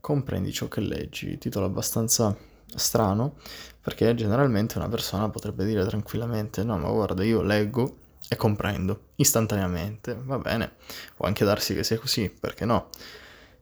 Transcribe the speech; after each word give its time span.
comprendi 0.00 0.52
ciò 0.52 0.68
che 0.68 0.80
leggi, 0.80 1.38
titolo 1.38 1.66
abbastanza 1.66 2.36
strano, 2.74 3.36
perché 3.80 4.14
generalmente 4.14 4.78
una 4.78 4.88
persona 4.88 5.28
potrebbe 5.28 5.64
dire 5.64 5.84
tranquillamente 5.86 6.62
no, 6.62 6.78
ma 6.78 6.90
guarda, 6.90 7.24
io 7.24 7.42
leggo 7.42 7.96
e 8.28 8.36
comprendo 8.36 9.08
istantaneamente, 9.16 10.16
va 10.22 10.38
bene, 10.38 10.72
può 11.16 11.26
anche 11.26 11.44
darsi 11.44 11.74
che 11.74 11.82
sia 11.82 11.98
così, 11.98 12.28
perché 12.28 12.64
no? 12.64 12.88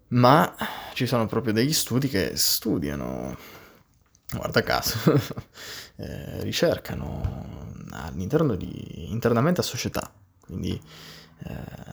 Ma 0.09 0.55
ci 0.95 1.07
sono 1.07 1.27
proprio 1.27 1.53
degli 1.53 1.73
studi 1.73 2.09
che 2.09 2.37
studiano, 2.37 3.37
guarda 4.33 4.63
caso, 4.63 4.99
eh, 5.97 6.43
ricercano 6.43 7.77
all'interno 7.93 8.55
di, 8.57 9.11
internamente 9.11 9.61
a 9.61 9.65
società, 9.65 10.11
quindi 10.41 10.81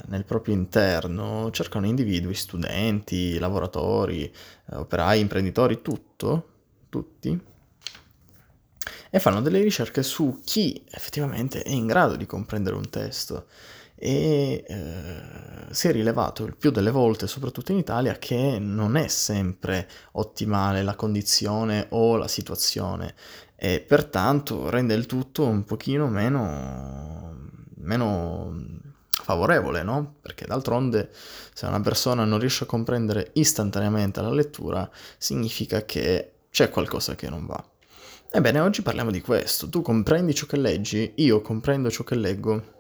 nel 0.08 0.26
proprio 0.26 0.54
interno 0.54 1.50
cercano 1.52 1.86
individui, 1.86 2.34
studenti, 2.34 3.38
lavoratori, 3.38 4.24
eh, 4.24 4.76
operai, 4.76 5.20
imprenditori, 5.20 5.82
tutto, 5.82 6.50
tutti, 6.90 7.40
e 9.10 9.20
fanno 9.20 9.42
delle 9.42 9.62
ricerche 9.62 10.04
su 10.04 10.42
chi 10.44 10.84
effettivamente 10.90 11.62
è 11.64 11.70
in 11.70 11.88
grado 11.88 12.16
di 12.16 12.26
comprendere 12.26 12.76
un 12.76 12.90
testo. 12.90 13.48
E 13.98 14.66
eh, 14.68 15.74
si 15.74 15.88
è 15.88 15.92
rilevato 15.94 16.44
il 16.44 16.58
più 16.58 16.70
delle 16.70 16.92
volte, 16.92 17.28
soprattutto 17.28 17.72
in 17.72 17.78
Italia, 17.78 18.18
che 18.18 18.60
non 18.60 18.98
è 18.98 19.08
sempre 19.08 19.88
ottimale 20.14 20.84
la 20.84 20.96
condizione 20.96 21.88
o 21.92 22.18
la 22.18 22.28
situazione 22.28 23.16
e 23.56 23.80
pertanto 23.80 24.70
rende 24.70 24.94
il 24.96 25.06
tutto 25.06 25.46
un 25.46 25.64
pochino 25.64 26.08
meno, 26.08 27.50
meno 27.76 28.84
favorevole, 29.26 29.82
no? 29.82 30.18
Perché 30.22 30.46
d'altronde 30.46 31.10
se 31.52 31.66
una 31.66 31.82
persona 31.82 32.26
non 32.26 32.38
riesce 32.38 32.66
a 32.66 32.68
comprendere 32.68 33.32
istantaneamente 33.34 34.22
la 34.22 34.30
lettura, 34.30 34.88
significa 35.18 35.84
che 35.84 36.34
c'è 36.52 36.70
qualcosa 36.70 37.16
che 37.16 37.28
non 37.28 37.48
va. 37.48 37.62
Ebbene, 38.32 38.60
oggi 38.60 38.84
parliamo 38.84 39.10
di 39.10 39.22
questo. 39.22 39.68
Tu 39.68 39.82
comprendi 39.82 40.36
ciò 40.36 40.46
che 40.46 40.58
leggi, 40.58 41.14
io 41.16 41.42
comprendo 41.42 41.90
ciò 41.90 42.04
che 42.04 42.14
leggo. 42.14 42.74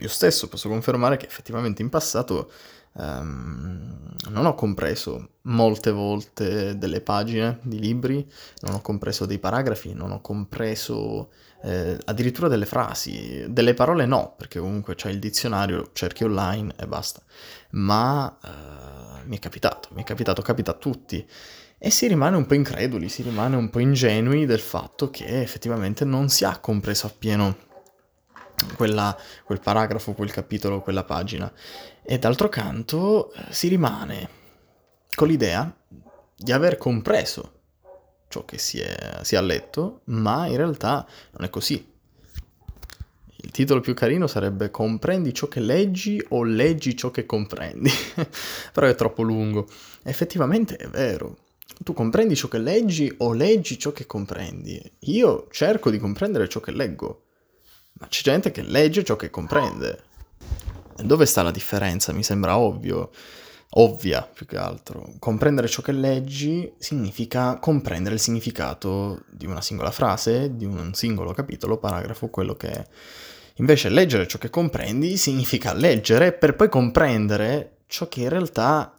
Io 0.00 0.08
stesso 0.08 0.48
posso 0.48 0.68
confermare 0.68 1.16
che 1.16 1.26
effettivamente 1.26 1.82
in 1.82 1.88
passato 1.88 2.50
um, 2.92 4.14
non 4.30 4.46
ho 4.46 4.54
compreso 4.54 5.28
molte 5.42 5.90
volte 5.90 6.78
delle 6.78 7.00
pagine 7.00 7.58
di 7.62 7.78
libri, 7.78 8.26
non 8.60 8.74
ho 8.74 8.80
compreso 8.80 9.26
dei 9.26 9.38
paragrafi, 9.38 9.94
non 9.94 10.12
ho 10.12 10.20
compreso 10.20 11.30
eh, 11.62 11.98
addirittura 12.04 12.48
delle 12.48 12.66
frasi, 12.66 13.44
delle 13.48 13.74
parole 13.74 14.06
no, 14.06 14.34
perché 14.36 14.58
comunque 14.58 14.94
c'è 14.94 15.10
il 15.10 15.18
dizionario, 15.18 15.90
cerchi 15.92 16.24
online 16.24 16.74
e 16.76 16.86
basta. 16.86 17.22
Ma 17.70 18.36
uh, 18.42 19.28
mi 19.28 19.36
è 19.36 19.38
capitato, 19.38 19.88
mi 19.92 20.02
è 20.02 20.04
capitato, 20.04 20.42
capita 20.42 20.72
a 20.72 20.74
tutti 20.74 21.26
e 21.84 21.90
si 21.90 22.06
rimane 22.06 22.36
un 22.36 22.46
po' 22.46 22.54
increduli, 22.54 23.08
si 23.08 23.22
rimane 23.22 23.56
un 23.56 23.68
po' 23.68 23.80
ingenui 23.80 24.46
del 24.46 24.60
fatto 24.60 25.10
che 25.10 25.42
effettivamente 25.42 26.04
non 26.04 26.28
si 26.28 26.44
ha 26.44 26.58
compreso 26.58 27.08
appieno 27.08 27.56
quella, 28.74 29.16
quel 29.44 29.60
paragrafo, 29.60 30.12
quel 30.12 30.32
capitolo, 30.32 30.80
quella 30.80 31.04
pagina. 31.04 31.52
E 32.02 32.18
d'altro 32.18 32.48
canto 32.48 33.32
eh, 33.32 33.44
si 33.50 33.68
rimane 33.68 34.28
con 35.14 35.28
l'idea 35.28 35.74
di 36.36 36.52
aver 36.52 36.76
compreso 36.76 37.60
ciò 38.28 38.44
che 38.44 38.58
si 38.58 38.80
è, 38.80 39.20
si 39.22 39.34
è 39.34 39.42
letto, 39.42 40.00
ma 40.04 40.46
in 40.46 40.56
realtà 40.56 41.06
non 41.32 41.44
è 41.44 41.50
così. 41.50 41.90
Il 43.44 43.50
titolo 43.50 43.80
più 43.80 43.92
carino 43.92 44.26
sarebbe 44.26 44.70
Comprendi 44.70 45.34
ciò 45.34 45.48
che 45.48 45.60
leggi 45.60 46.24
o 46.28 46.44
leggi 46.44 46.96
ciò 46.96 47.10
che 47.10 47.26
comprendi, 47.26 47.90
però 48.72 48.86
è 48.86 48.94
troppo 48.94 49.22
lungo. 49.22 49.68
Effettivamente 50.04 50.76
è 50.76 50.88
vero, 50.88 51.36
tu 51.82 51.92
comprendi 51.92 52.36
ciò 52.36 52.48
che 52.48 52.58
leggi 52.58 53.12
o 53.18 53.32
leggi 53.32 53.78
ciò 53.78 53.92
che 53.92 54.06
comprendi? 54.06 54.80
Io 55.00 55.48
cerco 55.50 55.90
di 55.90 55.98
comprendere 55.98 56.48
ciò 56.48 56.60
che 56.60 56.70
leggo, 56.70 57.24
ma 57.94 58.06
c'è 58.08 58.22
gente 58.22 58.50
che 58.50 58.62
legge 58.62 59.04
ciò 59.04 59.16
che 59.16 59.30
comprende. 59.30 60.04
Dove 60.96 61.26
sta 61.26 61.42
la 61.42 61.50
differenza? 61.50 62.12
Mi 62.12 62.22
sembra 62.22 62.58
ovvio, 62.58 63.10
ovvia 63.70 64.22
più 64.22 64.46
che 64.46 64.56
altro. 64.56 65.14
Comprendere 65.18 65.68
ciò 65.68 65.82
che 65.82 65.92
leggi 65.92 66.72
significa 66.78 67.58
comprendere 67.58 68.16
il 68.16 68.20
significato 68.20 69.24
di 69.30 69.46
una 69.46 69.60
singola 69.60 69.90
frase, 69.90 70.56
di 70.56 70.64
un 70.64 70.94
singolo 70.94 71.32
capitolo, 71.32 71.78
paragrafo, 71.78 72.28
quello 72.28 72.54
che 72.54 72.70
è. 72.70 72.86
Invece 73.56 73.88
leggere 73.88 74.26
ciò 74.26 74.38
che 74.38 74.50
comprendi 74.50 75.16
significa 75.16 75.74
leggere 75.74 76.32
per 76.32 76.56
poi 76.56 76.68
comprendere 76.68 77.78
ciò 77.86 78.08
che 78.08 78.22
in 78.22 78.28
realtà 78.28 78.98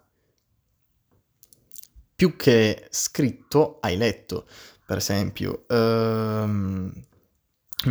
più 2.15 2.35
che 2.35 2.87
scritto 2.89 3.79
hai 3.81 3.97
letto. 3.97 4.45
Per 4.85 4.97
esempio, 4.97 5.65
um, 5.69 6.91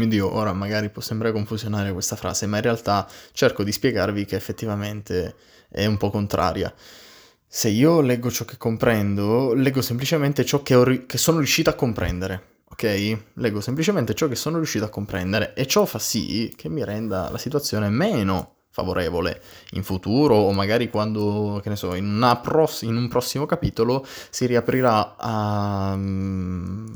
Dio, 0.08 0.34
ora 0.34 0.52
magari 0.52 0.90
può 0.90 1.02
sembrare 1.02 1.32
confusionare 1.32 1.92
questa 1.92 2.16
frase, 2.16 2.46
ma 2.46 2.56
in 2.56 2.62
realtà 2.62 3.08
cerco 3.32 3.62
di 3.64 3.72
spiegarvi 3.72 4.24
che 4.24 4.36
effettivamente 4.36 5.34
è 5.68 5.86
un 5.86 5.96
po' 5.96 6.10
contraria. 6.10 6.72
Se 7.46 7.68
io 7.68 8.00
leggo 8.00 8.30
ciò 8.30 8.44
che 8.44 8.56
comprendo, 8.56 9.52
leggo 9.54 9.82
semplicemente 9.82 10.44
ciò 10.44 10.62
che, 10.62 10.84
ri- 10.84 11.06
che 11.06 11.18
sono 11.18 11.38
riuscito 11.38 11.70
a 11.70 11.74
comprendere, 11.74 12.60
ok? 12.70 13.18
Leggo 13.34 13.60
semplicemente 13.60 14.14
ciò 14.14 14.28
che 14.28 14.36
sono 14.36 14.56
riuscito 14.56 14.84
a 14.84 14.88
comprendere 14.88 15.54
e 15.54 15.66
ciò 15.66 15.84
fa 15.84 15.98
sì 15.98 16.52
che 16.56 16.68
mi 16.68 16.84
renda 16.84 17.28
la 17.30 17.38
situazione 17.38 17.88
meno 17.90 18.61
favorevole 18.72 19.40
in 19.72 19.84
futuro 19.84 20.34
o 20.34 20.52
magari 20.52 20.88
quando, 20.88 21.60
che 21.62 21.68
ne 21.68 21.76
so, 21.76 21.94
in, 21.94 22.40
pross- 22.42 22.82
in 22.82 22.96
un 22.96 23.06
prossimo 23.06 23.44
capitolo 23.44 24.04
si 24.30 24.46
riaprirà 24.46 25.16
a, 25.18 25.94
mm, 25.94 26.86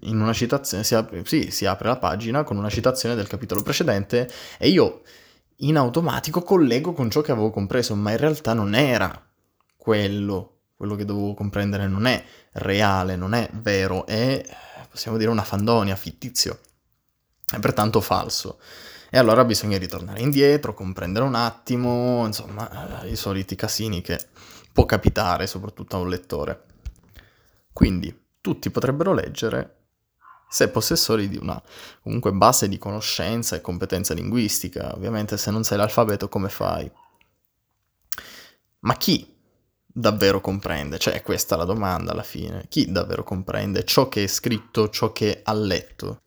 in 0.00 0.20
una 0.20 0.32
citazione, 0.32 0.82
si 0.82 0.94
apre, 0.94 1.22
sì, 1.26 1.50
si 1.50 1.66
apre 1.66 1.88
la 1.88 1.98
pagina 1.98 2.42
con 2.42 2.56
una 2.56 2.70
citazione 2.70 3.14
del 3.14 3.28
capitolo 3.28 3.62
precedente 3.62 4.28
e 4.58 4.68
io 4.70 5.02
in 5.56 5.76
automatico 5.76 6.42
collego 6.42 6.94
con 6.94 7.10
ciò 7.10 7.20
che 7.20 7.32
avevo 7.32 7.50
compreso, 7.50 7.94
ma 7.94 8.12
in 8.12 8.16
realtà 8.16 8.54
non 8.54 8.74
era 8.74 9.12
quello, 9.76 10.60
quello 10.74 10.94
che 10.94 11.04
dovevo 11.04 11.34
comprendere 11.34 11.86
non 11.86 12.06
è 12.06 12.24
reale, 12.52 13.16
non 13.16 13.34
è 13.34 13.46
vero, 13.52 14.06
è, 14.06 14.42
possiamo 14.90 15.18
dire, 15.18 15.30
una 15.30 15.44
fandonia, 15.44 15.96
fittizio, 15.96 16.58
è 17.50 17.58
pertanto 17.58 18.00
falso. 18.00 18.58
E 19.10 19.18
allora 19.18 19.44
bisogna 19.44 19.76
ritornare 19.76 20.20
indietro, 20.20 20.72
comprendere 20.72 21.24
un 21.24 21.34
attimo, 21.34 22.24
insomma, 22.24 23.02
i 23.04 23.16
soliti 23.16 23.56
casini 23.56 24.00
che 24.02 24.18
può 24.72 24.84
capitare 24.84 25.48
soprattutto 25.48 25.96
a 25.96 25.98
un 25.98 26.08
lettore. 26.08 26.64
Quindi 27.72 28.26
tutti 28.40 28.70
potrebbero 28.70 29.12
leggere 29.12 29.76
se 30.48 30.68
possessori 30.68 31.28
di 31.28 31.36
una 31.36 31.60
comunque 32.02 32.32
base 32.32 32.68
di 32.68 32.78
conoscenza 32.78 33.56
e 33.56 33.60
competenza 33.60 34.14
linguistica. 34.14 34.94
Ovviamente 34.94 35.36
se 35.36 35.50
non 35.50 35.64
sai 35.64 35.78
l'alfabeto 35.78 36.28
come 36.28 36.48
fai? 36.48 36.90
Ma 38.80 38.96
chi 38.96 39.36
davvero 39.86 40.40
comprende? 40.40 40.98
Cioè 40.98 41.14
è 41.14 41.22
questa 41.22 41.56
la 41.56 41.64
domanda 41.64 42.12
alla 42.12 42.22
fine. 42.22 42.66
Chi 42.68 42.90
davvero 42.90 43.24
comprende 43.24 43.84
ciò 43.84 44.08
che 44.08 44.24
è 44.24 44.26
scritto, 44.28 44.88
ciò 44.88 45.12
che 45.12 45.40
ha 45.42 45.52
letto? 45.52 46.22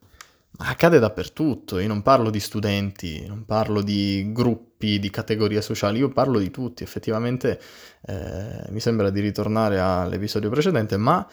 Accade 0.57 0.99
dappertutto, 0.99 1.79
io 1.79 1.87
non 1.87 2.01
parlo 2.01 2.29
di 2.29 2.39
studenti, 2.39 3.25
non 3.25 3.45
parlo 3.45 3.81
di 3.81 4.31
gruppi, 4.31 4.99
di 4.99 5.09
categorie 5.09 5.61
sociali, 5.61 5.99
io 5.99 6.09
parlo 6.09 6.39
di 6.39 6.51
tutti, 6.51 6.83
effettivamente 6.83 7.59
eh, 8.05 8.65
mi 8.69 8.79
sembra 8.79 9.09
di 9.09 9.19
ritornare 9.19 9.79
all'episodio 9.79 10.49
precedente, 10.49 10.97
ma 10.97 11.27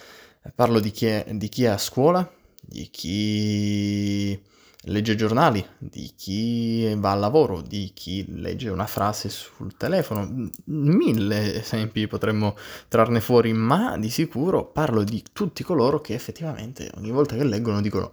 parlo 0.54 0.80
di 0.80 0.90
chi, 0.90 1.06
è, 1.06 1.26
di 1.32 1.48
chi 1.48 1.64
è 1.64 1.68
a 1.68 1.78
scuola, 1.78 2.28
di 2.62 2.88
chi 2.90 4.40
legge 4.84 5.14
giornali, 5.14 5.64
di 5.76 6.12
chi 6.16 6.94
va 6.96 7.12
al 7.12 7.20
lavoro, 7.20 7.60
di 7.60 7.90
chi 7.94 8.24
legge 8.40 8.70
una 8.70 8.86
frase 8.86 9.28
sul 9.28 9.76
telefono, 9.76 10.50
mille 10.64 11.60
esempi 11.60 12.06
potremmo 12.06 12.56
trarne 12.88 13.20
fuori, 13.20 13.52
ma 13.52 13.98
di 13.98 14.08
sicuro 14.08 14.64
parlo 14.64 15.04
di 15.04 15.22
tutti 15.32 15.62
coloro 15.62 16.00
che 16.00 16.14
effettivamente 16.14 16.90
ogni 16.96 17.10
volta 17.10 17.36
che 17.36 17.44
leggono 17.44 17.82
dicono 17.82 18.12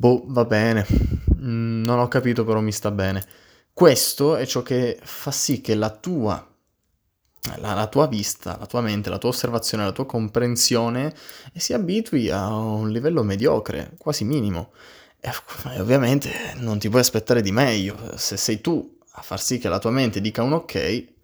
Boh, 0.00 0.22
va 0.28 0.46
bene, 0.46 0.86
mm, 1.36 1.82
non 1.84 1.98
ho 1.98 2.08
capito 2.08 2.42
però 2.44 2.60
mi 2.60 2.72
sta 2.72 2.90
bene. 2.90 3.22
Questo 3.72 4.36
è 4.36 4.46
ciò 4.46 4.62
che 4.62 4.98
fa 5.02 5.30
sì 5.30 5.60
che 5.60 5.74
la 5.74 5.90
tua, 5.90 6.42
la, 7.58 7.74
la 7.74 7.86
tua 7.86 8.06
vista, 8.06 8.56
la 8.58 8.66
tua 8.66 8.80
mente, 8.80 9.10
la 9.10 9.18
tua 9.18 9.30
osservazione, 9.30 9.84
la 9.84 9.92
tua 9.92 10.06
comprensione 10.06 11.14
si 11.54 11.72
abitui 11.72 12.30
a 12.30 12.48
un 12.54 12.90
livello 12.90 13.22
mediocre, 13.22 13.92
quasi 13.98 14.24
minimo. 14.24 14.72
E 15.20 15.78
ovviamente 15.80 16.54
non 16.56 16.78
ti 16.78 16.88
puoi 16.88 17.02
aspettare 17.02 17.42
di 17.42 17.52
meglio. 17.52 18.16
Se 18.16 18.36
sei 18.36 18.60
tu 18.60 18.98
a 19.12 19.22
far 19.22 19.40
sì 19.40 19.58
che 19.58 19.68
la 19.68 19.78
tua 19.78 19.90
mente 19.90 20.20
dica 20.20 20.42
un 20.42 20.52
ok, 20.54 20.74
e 20.74 21.14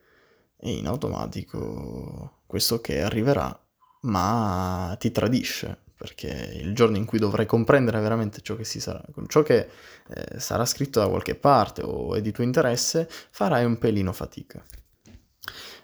in 0.60 0.86
automatico 0.86 2.40
questo 2.46 2.76
ok 2.76 2.90
arriverà, 2.90 3.58
ma 4.02 4.94
ti 4.98 5.10
tradisce 5.10 5.84
perché 5.96 6.50
il 6.60 6.74
giorno 6.74 6.96
in 6.96 7.04
cui 7.06 7.18
dovrai 7.18 7.46
comprendere 7.46 8.00
veramente 8.00 8.42
ciò 8.42 8.54
che, 8.54 8.64
sarà, 8.64 9.02
ciò 9.28 9.42
che 9.42 9.68
eh, 10.08 10.38
sarà 10.38 10.64
scritto 10.66 11.00
da 11.00 11.08
qualche 11.08 11.34
parte 11.34 11.82
o 11.82 12.14
è 12.14 12.20
di 12.20 12.32
tuo 12.32 12.44
interesse, 12.44 13.08
farai 13.30 13.64
un 13.64 13.78
pelino 13.78 14.12
fatica. 14.12 14.62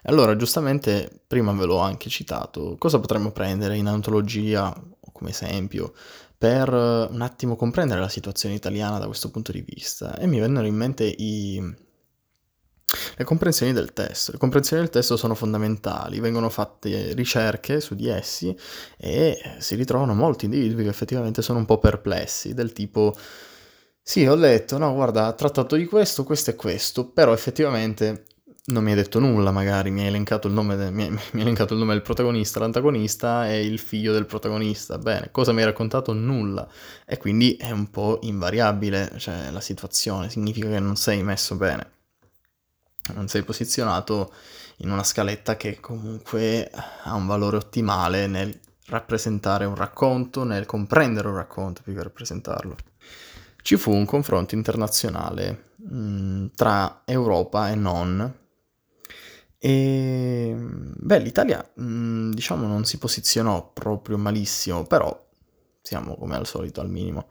Allora, 0.04 0.36
giustamente, 0.36 1.22
prima 1.26 1.52
ve 1.52 1.64
l'ho 1.64 1.78
anche 1.78 2.10
citato, 2.10 2.76
cosa 2.76 2.98
potremmo 2.98 3.30
prendere 3.30 3.76
in 3.76 3.86
antologia, 3.86 4.74
come 5.12 5.30
esempio, 5.30 5.94
per 6.36 6.72
un 6.72 7.20
attimo 7.20 7.54
comprendere 7.54 8.00
la 8.00 8.08
situazione 8.08 8.56
italiana 8.56 8.98
da 8.98 9.06
questo 9.06 9.30
punto 9.30 9.52
di 9.52 9.62
vista? 9.62 10.18
E 10.18 10.26
mi 10.26 10.40
vennero 10.40 10.66
in 10.66 10.74
mente 10.74 11.04
i 11.04 11.74
le 13.16 13.24
comprensioni 13.24 13.72
del 13.72 13.92
testo. 13.92 14.32
Le 14.32 14.38
comprensioni 14.38 14.82
del 14.82 14.90
testo 14.90 15.16
sono 15.16 15.34
fondamentali, 15.34 16.20
vengono 16.20 16.48
fatte 16.50 17.14
ricerche 17.14 17.80
su 17.80 17.94
di 17.94 18.08
essi 18.08 18.56
e 18.96 19.38
si 19.58 19.74
ritrovano 19.74 20.14
molti 20.14 20.46
individui 20.46 20.84
che 20.84 20.90
effettivamente 20.90 21.42
sono 21.42 21.58
un 21.58 21.64
po' 21.66 21.78
perplessi, 21.78 22.54
del 22.54 22.72
tipo 22.72 23.14
sì, 24.04 24.26
ho 24.26 24.34
letto, 24.34 24.78
no, 24.78 24.92
guarda, 24.94 25.26
ha 25.26 25.32
trattato 25.32 25.76
di 25.76 25.86
questo, 25.86 26.24
questo 26.24 26.50
e 26.50 26.56
questo, 26.56 27.08
però 27.08 27.32
effettivamente 27.32 28.24
non 28.66 28.82
mi 28.84 28.90
hai 28.90 28.96
detto 28.96 29.18
nulla, 29.20 29.50
magari 29.52 29.90
mi 29.90 30.00
hai 30.00 30.08
elencato 30.08 30.48
il 30.48 30.54
nome, 30.54 30.76
de- 30.76 30.90
mi 30.90 31.04
hai, 31.04 31.10
mi 31.10 31.18
hai 31.34 31.40
elencato 31.42 31.72
il 31.74 31.78
nome 31.78 31.92
del 31.92 32.02
protagonista, 32.02 32.58
l'antagonista 32.60 33.48
e 33.48 33.64
il 33.64 33.78
figlio 33.78 34.12
del 34.12 34.26
protagonista. 34.26 34.98
Bene, 34.98 35.30
cosa 35.30 35.52
mi 35.52 35.60
hai 35.60 35.66
raccontato? 35.66 36.12
Nulla. 36.12 36.68
E 37.06 37.16
quindi 37.16 37.54
è 37.56 37.70
un 37.70 37.90
po' 37.90 38.18
invariabile, 38.22 39.12
cioè 39.18 39.50
la 39.50 39.60
situazione, 39.60 40.28
significa 40.30 40.68
che 40.68 40.80
non 40.80 40.96
sei 40.96 41.22
messo 41.22 41.54
bene 41.56 42.00
non 43.14 43.28
sei 43.28 43.42
posizionato 43.42 44.32
in 44.78 44.90
una 44.90 45.02
scaletta 45.02 45.56
che 45.56 45.80
comunque 45.80 46.70
ha 47.04 47.14
un 47.14 47.26
valore 47.26 47.56
ottimale 47.56 48.26
nel 48.26 48.58
rappresentare 48.86 49.64
un 49.64 49.74
racconto, 49.74 50.44
nel 50.44 50.66
comprendere 50.66 51.28
un 51.28 51.36
racconto 51.36 51.82
più 51.82 51.94
che 51.94 52.02
rappresentarlo. 52.02 52.76
Ci 53.62 53.76
fu 53.76 53.92
un 53.92 54.04
confronto 54.04 54.54
internazionale 54.54 55.70
mh, 55.76 55.96
mm, 55.96 56.46
tra 56.54 57.02
Europa 57.04 57.70
e 57.70 57.74
non. 57.74 58.40
E 59.58 60.54
beh, 60.56 61.18
l'Italia 61.20 61.64
mh, 61.74 61.84
mm, 61.84 62.30
diciamo 62.32 62.66
non 62.66 62.84
si 62.84 62.98
posizionò 62.98 63.70
proprio 63.72 64.18
malissimo, 64.18 64.84
però 64.84 65.28
siamo 65.80 66.16
come 66.16 66.36
al 66.36 66.46
solito 66.46 66.80
al 66.80 66.90
minimo. 66.90 67.28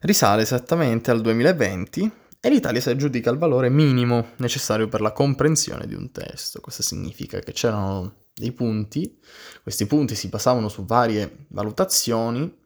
Risale 0.00 0.42
esattamente 0.42 1.10
al 1.10 1.20
2020 1.20 2.10
e 2.40 2.48
l'Italia 2.48 2.80
si 2.80 2.88
aggiudica 2.88 3.30
il 3.30 3.36
valore 3.36 3.68
minimo 3.68 4.30
necessario 4.36 4.88
per 4.88 5.02
la 5.02 5.12
comprensione 5.12 5.86
di 5.86 5.94
un 5.94 6.10
testo. 6.10 6.60
Questo 6.60 6.82
significa 6.82 7.38
che 7.38 7.52
c'erano 7.52 8.28
dei 8.34 8.52
punti, 8.52 9.18
questi 9.62 9.86
punti 9.86 10.14
si 10.14 10.28
basavano 10.28 10.68
su 10.68 10.86
varie 10.86 11.46
valutazioni 11.48 12.58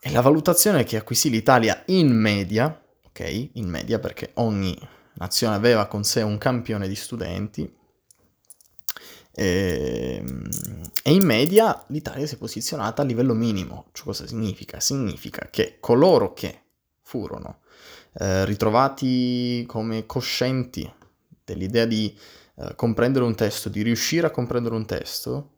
e 0.00 0.10
la 0.10 0.20
valutazione 0.20 0.84
che 0.84 0.96
acquisì 0.96 1.28
l'Italia 1.28 1.82
in 1.86 2.12
media, 2.12 2.80
ok? 3.06 3.50
In 3.54 3.68
media 3.68 3.98
perché 3.98 4.30
ogni 4.34 4.78
nazione 5.14 5.56
aveva 5.56 5.86
con 5.86 6.04
sé 6.04 6.22
un 6.22 6.38
campione 6.38 6.86
di 6.86 6.94
studenti, 6.94 7.82
e, 9.36 10.22
ehm, 10.24 10.48
e, 11.02 11.12
in 11.12 11.24
media 11.24 11.84
l'Italia 11.88 12.26
si 12.26 12.36
è 12.36 12.38
posizionata 12.38 13.02
a 13.02 13.04
livello 13.04 13.34
minimo. 13.34 13.86
Cioè, 13.92 14.04
cosa 14.04 14.26
significa? 14.26 14.78
Significa 14.78 15.48
che 15.50 15.78
coloro 15.80 16.32
che 16.32 16.60
furono 17.02 17.62
eh, 18.14 18.44
ritrovati 18.44 19.64
come 19.66 20.06
coscienti 20.06 20.90
dell'idea 21.44 21.84
di 21.84 22.16
eh, 22.56 22.74
comprendere 22.74 23.24
un 23.24 23.34
testo, 23.34 23.68
di 23.68 23.82
riuscire 23.82 24.26
a 24.26 24.30
comprendere 24.30 24.74
un 24.74 24.86
testo, 24.86 25.56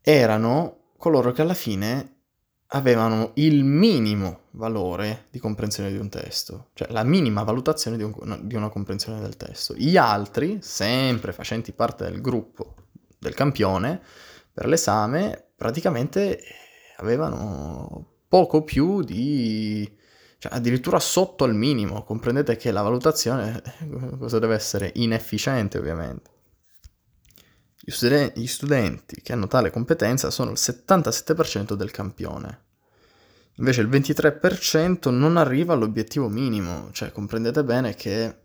erano 0.00 0.92
coloro 0.96 1.32
che 1.32 1.42
alla 1.42 1.54
fine 1.54 2.14
avevano 2.70 3.30
il 3.34 3.64
minimo 3.64 4.40
valore 4.52 5.26
di 5.30 5.38
comprensione 5.38 5.90
di 5.90 5.98
un 5.98 6.08
testo, 6.08 6.70
cioè 6.74 6.90
la 6.90 7.04
minima 7.04 7.42
valutazione 7.42 7.96
di, 7.96 8.02
un, 8.02 8.40
di 8.42 8.56
una 8.56 8.68
comprensione 8.68 9.20
del 9.20 9.36
testo. 9.36 9.74
Gli 9.74 9.96
altri, 9.96 10.58
sempre 10.60 11.32
facenti 11.32 11.72
parte 11.72 12.04
del 12.04 12.20
gruppo 12.20 12.74
del 13.18 13.34
campione, 13.34 14.00
per 14.52 14.66
l'esame 14.66 15.50
praticamente 15.54 16.40
avevano 16.96 18.14
poco 18.28 18.64
più 18.64 19.02
di 19.02 19.88
cioè 20.46 20.56
addirittura 20.56 21.00
sotto 21.00 21.44
al 21.44 21.54
minimo, 21.54 22.04
comprendete 22.04 22.56
che 22.56 22.70
la 22.70 22.82
valutazione 22.82 23.60
cosa 24.18 24.38
deve 24.38 24.54
essere? 24.54 24.92
Inefficiente 24.94 25.78
ovviamente. 25.78 26.30
Gli, 27.78 27.90
studen- 27.90 28.32
gli 28.34 28.46
studenti 28.46 29.20
che 29.22 29.32
hanno 29.32 29.46
tale 29.46 29.70
competenza 29.70 30.30
sono 30.30 30.50
il 30.50 30.58
77% 30.58 31.74
del 31.74 31.90
campione, 31.90 32.64
invece 33.56 33.80
il 33.80 33.88
23% 33.88 35.10
non 35.10 35.36
arriva 35.36 35.74
all'obiettivo 35.74 36.28
minimo, 36.28 36.90
cioè 36.92 37.12
comprendete 37.12 37.62
bene 37.62 37.94
che 37.94 38.40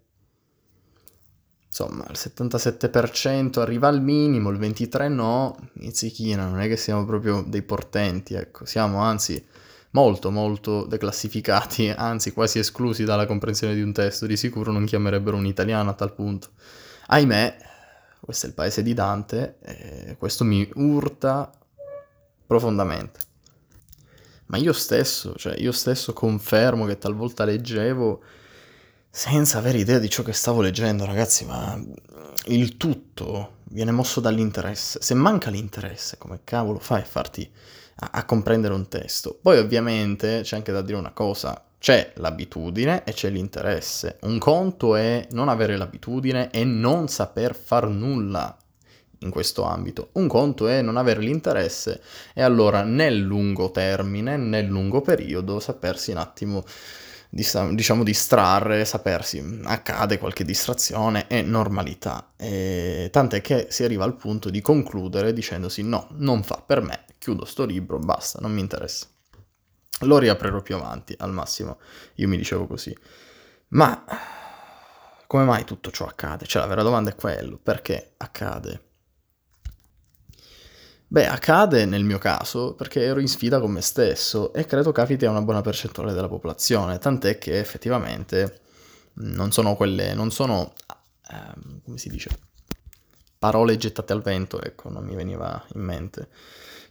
insomma 1.65 2.05
il 2.09 2.17
77% 2.17 3.59
arriva 3.59 3.87
al 3.87 4.01
minimo, 4.01 4.49
il 4.49 4.59
23% 4.59 5.09
no, 5.09 5.69
izzichina, 5.79 6.47
non 6.47 6.59
è 6.59 6.67
che 6.67 6.77
siamo 6.77 7.05
proprio 7.05 7.41
dei 7.41 7.63
portenti, 7.63 8.35
ecco, 8.35 8.65
siamo 8.65 8.99
anzi 8.99 9.43
molto 9.91 10.31
molto 10.31 10.85
declassificati, 10.85 11.89
anzi 11.95 12.31
quasi 12.31 12.59
esclusi 12.59 13.03
dalla 13.03 13.25
comprensione 13.25 13.73
di 13.73 13.81
un 13.81 13.93
testo, 13.93 14.25
di 14.25 14.37
sicuro 14.37 14.71
non 14.71 14.85
chiamerebbero 14.85 15.37
un 15.37 15.45
italiano 15.45 15.89
a 15.89 15.93
tal 15.93 16.13
punto. 16.13 16.49
Ahimè, 17.07 17.57
questo 18.19 18.45
è 18.45 18.49
il 18.49 18.55
paese 18.55 18.83
di 18.83 18.93
Dante 18.93 19.57
e 19.61 20.15
questo 20.17 20.43
mi 20.43 20.69
urta 20.75 21.51
profondamente. 22.45 23.19
Ma 24.47 24.57
io 24.57 24.73
stesso, 24.73 25.33
cioè 25.37 25.55
io 25.57 25.71
stesso 25.71 26.11
confermo 26.11 26.85
che 26.85 26.97
talvolta 26.97 27.45
leggevo 27.45 28.21
senza 29.09 29.57
avere 29.57 29.77
idea 29.77 29.97
di 29.97 30.09
ciò 30.09 30.23
che 30.23 30.33
stavo 30.33 30.61
leggendo, 30.61 31.05
ragazzi, 31.05 31.45
ma 31.45 31.81
il 32.45 32.77
tutto 32.77 33.59
viene 33.65 33.91
mosso 33.91 34.19
dall'interesse. 34.19 34.99
Se 35.01 35.13
manca 35.13 35.49
l'interesse, 35.49 36.17
come 36.17 36.41
cavolo 36.43 36.79
fai 36.79 37.01
a 37.01 37.05
farti 37.05 37.49
a, 38.09 38.25
comprendere 38.25 38.73
un 38.73 38.87
testo. 38.87 39.37
Poi 39.41 39.57
ovviamente 39.57 40.41
c'è 40.41 40.55
anche 40.55 40.71
da 40.71 40.81
dire 40.81 40.97
una 40.97 41.11
cosa, 41.11 41.63
c'è 41.77 42.13
l'abitudine 42.15 43.03
e 43.03 43.13
c'è 43.13 43.29
l'interesse. 43.29 44.17
Un 44.21 44.37
conto 44.39 44.95
è 44.95 45.27
non 45.31 45.49
avere 45.49 45.77
l'abitudine 45.77 46.49
e 46.51 46.63
non 46.63 47.07
saper 47.07 47.55
far 47.55 47.87
nulla 47.87 48.55
in 49.19 49.29
questo 49.29 49.63
ambito. 49.63 50.09
Un 50.13 50.27
conto 50.27 50.67
è 50.67 50.81
non 50.81 50.97
avere 50.97 51.21
l'interesse 51.21 52.01
e 52.33 52.41
allora 52.41 52.83
nel 52.83 53.19
lungo 53.19 53.71
termine, 53.71 54.35
nel 54.37 54.65
lungo 54.65 55.01
periodo, 55.01 55.59
sapersi 55.59 56.11
un 56.11 56.17
attimo 56.17 56.63
diciamo 57.33 58.03
distrarre, 58.03 58.83
sapersi, 58.83 59.61
accade 59.63 60.17
qualche 60.17 60.43
distrazione, 60.43 61.27
è 61.27 61.41
normalità. 61.41 62.31
E 62.35 63.09
tant'è 63.09 63.39
che 63.39 63.67
si 63.69 63.83
arriva 63.85 64.03
al 64.03 64.15
punto 64.15 64.49
di 64.49 64.59
concludere 64.59 65.31
dicendosi 65.31 65.81
no, 65.81 66.09
non 66.17 66.43
fa 66.43 66.61
per 66.65 66.81
me, 66.81 67.05
chiudo 67.21 67.45
sto 67.45 67.65
libro, 67.65 67.99
basta, 67.99 68.39
non 68.41 68.51
mi 68.51 68.61
interessa. 68.61 69.05
Lo 70.05 70.17
riaprirò 70.17 70.59
più 70.63 70.75
avanti, 70.75 71.13
al 71.19 71.31
massimo, 71.31 71.79
io 72.15 72.27
mi 72.27 72.35
dicevo 72.35 72.65
così. 72.65 72.97
Ma 73.69 74.03
come 75.27 75.43
mai 75.43 75.63
tutto 75.63 75.91
ciò 75.91 76.07
accade? 76.07 76.47
Cioè 76.47 76.63
la 76.63 76.67
vera 76.67 76.81
domanda 76.81 77.11
è 77.11 77.15
quello, 77.15 77.59
perché 77.61 78.13
accade? 78.17 78.89
Beh, 81.05 81.27
accade 81.27 81.85
nel 81.85 82.03
mio 82.03 82.17
caso 82.17 82.73
perché 82.73 83.03
ero 83.03 83.19
in 83.19 83.27
sfida 83.27 83.59
con 83.59 83.69
me 83.69 83.81
stesso 83.81 84.51
e 84.51 84.65
credo 84.65 84.91
capiti 84.91 85.25
a 85.25 85.29
una 85.29 85.43
buona 85.43 85.61
percentuale 85.61 86.13
della 86.13 86.27
popolazione, 86.27 86.97
tant'è 86.97 87.37
che 87.37 87.59
effettivamente 87.59 88.61
non 89.15 89.51
sono 89.51 89.75
quelle, 89.75 90.15
non 90.15 90.31
sono, 90.31 90.73
ehm, 91.29 91.81
come 91.83 91.97
si 91.99 92.09
dice, 92.09 92.29
parole 93.37 93.77
gettate 93.77 94.11
al 94.11 94.23
vento, 94.23 94.59
ecco, 94.59 94.89
non 94.89 95.03
mi 95.05 95.13
veniva 95.13 95.63
in 95.75 95.81
mente 95.81 96.29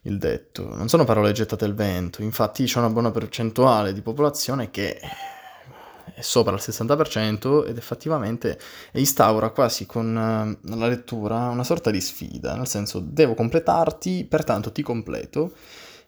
il 0.02 0.18
detto, 0.18 0.74
non 0.74 0.88
sono 0.88 1.04
parole 1.04 1.32
gettate 1.32 1.64
al 1.64 1.74
vento, 1.74 2.22
infatti 2.22 2.64
c'è 2.64 2.78
una 2.78 2.90
buona 2.90 3.10
percentuale 3.10 3.92
di 3.92 4.00
popolazione 4.00 4.70
che 4.70 4.98
è 4.98 6.20
sopra 6.22 6.54
il 6.54 6.60
60% 6.62 7.66
ed 7.66 7.76
effettivamente 7.76 8.58
instaura 8.92 9.50
quasi 9.50 9.86
con 9.86 10.16
eh, 10.16 10.68
la 10.76 10.86
lettura 10.86 11.48
una 11.48 11.64
sorta 11.64 11.90
di 11.90 12.00
sfida, 12.00 12.54
nel 12.56 12.66
senso 12.66 13.00
devo 13.00 13.34
completarti, 13.34 14.24
pertanto 14.24 14.72
ti 14.72 14.82
completo, 14.82 15.52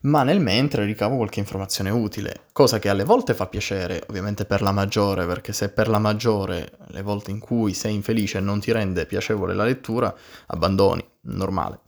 ma 0.03 0.23
nel 0.25 0.41
mentre 0.41 0.85
ricavo 0.85 1.17
qualche 1.17 1.39
informazione 1.39 1.91
utile, 1.91 2.47
cosa 2.53 2.79
che 2.79 2.89
alle 2.89 3.05
volte 3.05 3.35
fa 3.35 3.47
piacere, 3.47 4.03
ovviamente 4.09 4.45
per 4.45 4.63
la 4.63 4.73
maggiore, 4.73 5.27
perché 5.27 5.53
se 5.53 5.69
per 5.69 5.89
la 5.89 5.99
maggiore 5.99 6.79
le 6.89 7.03
volte 7.03 7.31
in 7.31 7.39
cui 7.39 7.73
sei 7.73 7.95
infelice 7.95 8.39
e 8.39 8.41
non 8.41 8.59
ti 8.59 8.73
rende 8.73 9.07
piacevole 9.07 9.55
la 9.55 9.65
lettura, 9.65 10.13
abbandoni, 10.47 11.07
normale. 11.23 11.79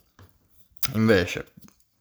Invece, 0.92 1.46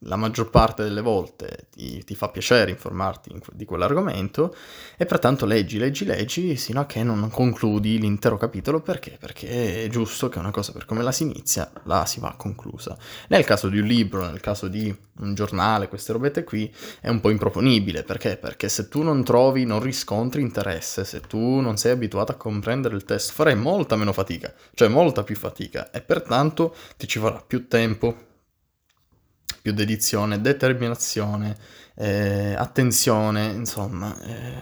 la 0.06 0.16
maggior 0.16 0.50
parte 0.50 0.84
delle 0.84 1.02
volte 1.02 1.68
ti, 1.72 2.04
ti 2.04 2.16
fa 2.16 2.30
piacere 2.30 2.72
informarti 2.72 3.32
di 3.54 3.66
quell'argomento 3.66 4.56
e 4.98 5.06
pertanto 5.06 5.46
leggi, 5.46 5.78
leggi, 5.78 6.06
leggi 6.06 6.56
sino 6.56 6.82
a 6.82 6.86
che 6.86 7.04
non 7.04 7.30
concludi 7.30 8.00
l'intero 8.00 8.38
capitolo 8.38 8.82
perché? 8.82 9.18
Perché 9.20 9.84
è 9.84 9.88
giusto 9.90 10.30
che 10.30 10.40
una 10.40 10.52
cosa 10.52 10.72
per 10.72 10.86
come 10.86 11.04
la 11.04 11.12
si 11.12 11.24
inizia 11.24 11.72
la 11.84 12.06
si 12.06 12.20
va 12.20 12.34
conclusa. 12.38 12.98
Nel 13.30 13.46
caso 13.46 13.70
di 13.70 13.80
un 13.80 13.88
libro, 13.88 14.26
nel 14.26 14.40
caso 14.42 14.68
di 14.68 14.94
un 15.20 15.34
giornale, 15.34 15.88
queste 15.88 16.12
robette 16.12 16.44
qui 16.44 16.74
è 17.00 17.10
un 17.10 17.20
po' 17.20 17.30
improponibile 17.30 18.04
perché? 18.04 18.38
Perché 18.38 18.70
se 18.70 18.90
tu 18.90 19.02
non 19.04 19.24
trovi, 19.24 19.66
non 19.66 19.82
riscontri 19.82 20.42
interesse, 20.42 21.06
se 21.06 21.22
tu 21.22 21.60
non 21.60 21.78
sei 21.78 21.92
abituato 21.92 22.32
a 22.32 22.36
comprendere 22.36 22.96
il 22.96 23.06
testo, 23.06 23.34
farai 23.34 23.56
molta 23.56 23.96
meno 23.96 24.14
fatica, 24.14 24.54
cioè 24.74 24.88
molta 24.88 25.24
più 25.24 25.36
fatica 25.36 25.92
e 25.92 26.02
pertanto 26.02 26.76
ti 26.98 27.08
ci 27.08 27.20
vorrà 27.20 27.44
più 27.46 27.68
tempo 27.68 28.32
più 29.64 29.72
dedizione, 29.72 30.42
determinazione, 30.42 31.56
eh, 31.96 32.54
attenzione, 32.54 33.46
insomma, 33.46 34.14
eh, 34.22 34.54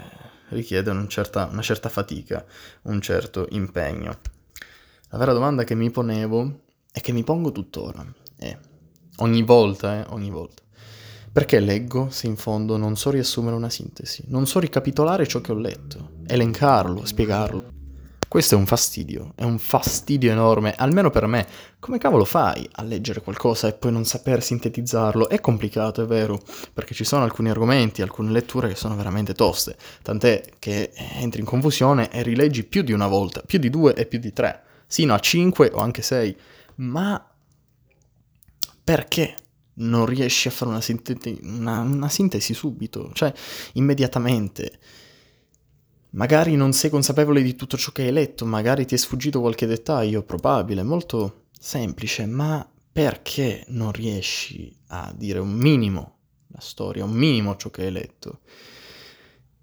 richiede 0.49 0.91
una 0.91 1.07
certa, 1.07 1.49
una 1.51 1.63
certa 1.63 1.89
fatica, 1.89 2.45
un 2.83 3.01
certo 3.01 3.47
impegno. 3.49 4.19
La 5.09 5.17
vera 5.17 5.33
domanda 5.33 5.63
che 5.63 5.73
mi 5.73 5.89
ponevo 5.89 6.65
e 6.93 7.01
che 7.01 7.13
mi 7.13 7.23
pongo 7.23 7.51
tuttora 7.51 8.05
è, 8.37 8.55
ogni 9.17 9.41
volta, 9.41 10.01
eh, 10.01 10.05
ogni 10.09 10.29
volta, 10.29 10.61
perché 11.31 11.59
leggo 11.59 12.11
se 12.11 12.27
in 12.27 12.35
fondo 12.35 12.77
non 12.77 12.95
so 12.95 13.09
riassumere 13.09 13.55
una 13.55 13.71
sintesi, 13.71 14.25
non 14.27 14.45
so 14.45 14.59
ricapitolare 14.59 15.25
ciò 15.25 15.41
che 15.41 15.51
ho 15.51 15.57
letto, 15.57 16.11
elencarlo, 16.27 17.05
spiegarlo? 17.05 17.80
Questo 18.31 18.55
è 18.55 18.57
un 18.57 18.65
fastidio, 18.65 19.33
è 19.35 19.43
un 19.43 19.59
fastidio 19.59 20.31
enorme, 20.31 20.73
almeno 20.77 21.09
per 21.09 21.27
me. 21.27 21.45
Come 21.79 21.97
cavolo 21.97 22.23
fai 22.23 22.65
a 22.75 22.81
leggere 22.81 23.19
qualcosa 23.19 23.67
e 23.67 23.73
poi 23.73 23.91
non 23.91 24.05
saper 24.05 24.41
sintetizzarlo? 24.41 25.27
È 25.27 25.41
complicato, 25.41 26.01
è 26.01 26.05
vero, 26.05 26.41
perché 26.73 26.93
ci 26.93 27.03
sono 27.03 27.25
alcuni 27.25 27.49
argomenti, 27.49 28.01
alcune 28.01 28.31
letture 28.31 28.69
che 28.69 28.75
sono 28.75 28.95
veramente 28.95 29.33
toste, 29.33 29.75
tant'è 30.01 30.43
che 30.59 30.93
entri 31.15 31.41
in 31.41 31.45
confusione 31.45 32.09
e 32.09 32.23
rileggi 32.23 32.63
più 32.63 32.83
di 32.83 32.93
una 32.93 33.07
volta, 33.07 33.41
più 33.45 33.59
di 33.59 33.69
due 33.69 33.93
e 33.95 34.05
più 34.05 34.17
di 34.17 34.31
tre, 34.31 34.61
sino 34.87 35.13
a 35.13 35.19
cinque 35.19 35.69
o 35.73 35.79
anche 35.79 36.01
sei. 36.01 36.33
Ma 36.75 37.21
perché? 38.81 39.35
non 39.73 40.05
riesci 40.05 40.47
a 40.47 40.51
fare 40.51 40.71
una, 40.71 40.81
sinteti- 40.81 41.39
una, 41.43 41.81
una, 41.81 42.07
sintesi 42.07 42.53
subito, 42.53 43.09
cioè 43.11 43.33
immediatamente. 43.73 44.79
Magari 46.11 46.55
non 46.55 46.73
sei 46.73 46.89
consapevole 46.89 47.41
di 47.41 47.55
tutto 47.55 47.77
ciò 47.77 47.91
che 47.91 48.03
hai 48.03 48.11
letto, 48.11 48.45
magari 48.45 48.85
ti 48.85 48.95
è 48.95 48.97
sfuggito 48.97 49.39
qualche 49.39 49.65
dettaglio, 49.65 50.23
probabile, 50.23 50.83
molto 50.83 51.45
semplice, 51.57 52.25
ma 52.25 52.69
perché 52.91 53.63
non 53.69 53.93
riesci 53.93 54.75
a 54.87 55.13
dire 55.15 55.39
un 55.39 55.51
minimo 55.51 56.17
la 56.47 56.59
storia, 56.59 57.05
un 57.05 57.11
minimo 57.11 57.55
ciò 57.55 57.69
che 57.69 57.85
hai 57.85 57.91
letto? 57.91 58.41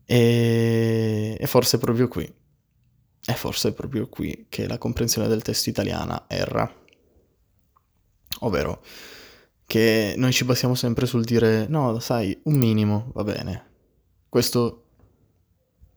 E, 0.07 1.37
e 1.38 1.47
forse 1.47 1.76
è 1.76 1.81
proprio 1.81 2.09
qui, 2.09 2.33
è 3.23 3.33
forse 3.35 3.75
proprio 3.75 4.09
qui 4.09 4.47
che 4.49 4.67
la 4.67 4.78
comprensione 4.78 5.28
del 5.28 5.43
testo 5.43 5.69
italiana 5.69 6.25
erra. 6.28 6.73
Ovvero 8.40 8.83
che 9.67 10.14
noi 10.17 10.33
ci 10.33 10.45
basiamo 10.45 10.75
sempre 10.75 11.05
sul 11.05 11.25
dire 11.25 11.67
no, 11.69 11.99
sai, 11.99 12.38
un 12.45 12.55
minimo, 12.55 13.11
va 13.12 13.23
bene. 13.23 13.67
Questo 14.31 14.88